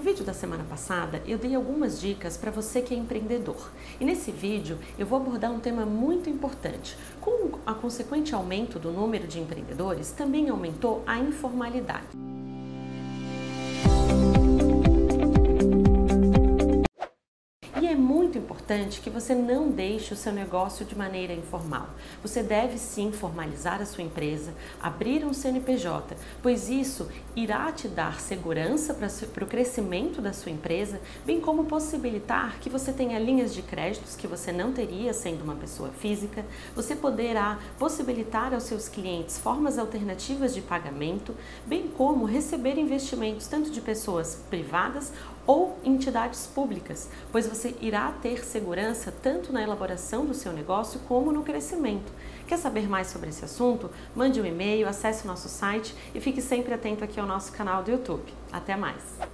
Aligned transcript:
No 0.00 0.04
vídeo 0.04 0.24
da 0.24 0.32
semana 0.32 0.64
passada, 0.64 1.22
eu 1.26 1.36
dei 1.36 1.54
algumas 1.54 2.00
dicas 2.00 2.34
para 2.34 2.50
você 2.50 2.80
que 2.80 2.94
é 2.94 2.96
empreendedor. 2.96 3.70
E 4.00 4.04
nesse 4.06 4.30
vídeo, 4.30 4.78
eu 4.98 5.04
vou 5.06 5.20
abordar 5.20 5.52
um 5.52 5.60
tema 5.60 5.84
muito 5.84 6.30
importante. 6.30 6.96
Com 7.20 7.44
o 7.44 7.74
consequente 7.74 8.34
aumento 8.34 8.78
do 8.78 8.90
número 8.90 9.28
de 9.28 9.38
empreendedores, 9.38 10.10
também 10.10 10.48
aumentou 10.48 11.04
a 11.06 11.18
informalidade. 11.18 12.29
Muito 17.94 18.38
importante 18.38 19.00
que 19.00 19.10
você 19.10 19.34
não 19.34 19.70
deixe 19.70 20.14
o 20.14 20.16
seu 20.16 20.32
negócio 20.32 20.84
de 20.84 20.96
maneira 20.96 21.32
informal. 21.32 21.88
Você 22.22 22.42
deve 22.42 22.78
sim 22.78 23.12
formalizar 23.12 23.80
a 23.80 23.86
sua 23.86 24.04
empresa, 24.04 24.52
abrir 24.80 25.24
um 25.24 25.32
CNPJ, 25.32 26.16
pois 26.42 26.68
isso 26.68 27.08
irá 27.34 27.70
te 27.72 27.88
dar 27.88 28.20
segurança 28.20 28.94
para 28.94 29.44
o 29.44 29.46
crescimento 29.46 30.20
da 30.20 30.32
sua 30.32 30.52
empresa, 30.52 31.00
bem 31.24 31.40
como 31.40 31.64
possibilitar 31.64 32.58
que 32.60 32.68
você 32.68 32.92
tenha 32.92 33.18
linhas 33.18 33.54
de 33.54 33.62
créditos 33.62 34.16
que 34.16 34.26
você 34.26 34.52
não 34.52 34.72
teria 34.72 35.12
sendo 35.12 35.42
uma 35.42 35.54
pessoa 35.54 35.90
física. 35.90 36.44
Você 36.74 36.94
poderá 36.96 37.58
possibilitar 37.78 38.52
aos 38.54 38.64
seus 38.64 38.88
clientes 38.88 39.38
formas 39.38 39.78
alternativas 39.78 40.54
de 40.54 40.60
pagamento, 40.60 41.34
bem 41.66 41.88
como 41.88 42.24
receber 42.24 42.78
investimentos 42.78 43.46
tanto 43.46 43.70
de 43.70 43.80
pessoas 43.80 44.42
privadas 44.48 45.12
ou 45.50 45.76
entidades 45.84 46.46
públicas, 46.46 47.08
pois 47.32 47.44
você 47.44 47.74
irá 47.80 48.12
ter 48.22 48.44
segurança 48.44 49.12
tanto 49.20 49.52
na 49.52 49.60
elaboração 49.60 50.24
do 50.24 50.32
seu 50.32 50.52
negócio 50.52 51.00
como 51.08 51.32
no 51.32 51.42
crescimento. 51.42 52.12
Quer 52.46 52.56
saber 52.56 52.88
mais 52.88 53.08
sobre 53.08 53.30
esse 53.30 53.44
assunto? 53.44 53.90
Mande 54.14 54.40
um 54.40 54.46
e-mail, 54.46 54.88
acesse 54.88 55.24
o 55.24 55.26
nosso 55.26 55.48
site 55.48 55.92
e 56.14 56.20
fique 56.20 56.40
sempre 56.40 56.72
atento 56.72 57.02
aqui 57.02 57.18
ao 57.18 57.26
nosso 57.26 57.50
canal 57.50 57.82
do 57.82 57.90
YouTube. 57.90 58.32
Até 58.52 58.76
mais! 58.76 59.29